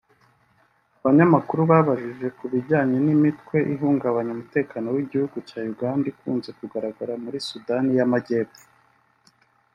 [0.99, 8.63] Abanyamakuru babajije ku bijyanye n’imitwe ihungabanya umutekano w’igihugu cya Uganda ikunze kugaraga muri Sudani y’Amajyepfo